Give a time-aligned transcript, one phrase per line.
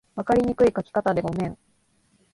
[0.15, 1.55] 分かりにくい書き方でごめん